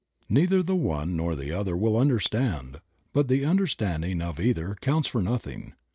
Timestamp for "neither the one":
0.29-1.15